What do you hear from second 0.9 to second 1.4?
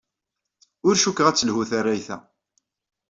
cukkeɣ ad